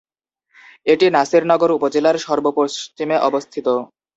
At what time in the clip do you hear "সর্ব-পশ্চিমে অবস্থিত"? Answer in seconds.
2.19-3.67